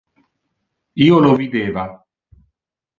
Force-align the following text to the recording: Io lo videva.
Io 1.09 1.21
lo 1.27 1.37
videva. 1.45 1.87